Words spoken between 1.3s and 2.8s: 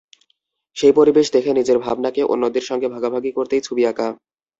দেখে নিজের ভাবনাকে অন্যদের